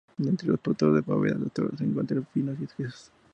[0.17, 3.11] Entre los productos de La Bóveda de Toro se encuentran vinos y quesos.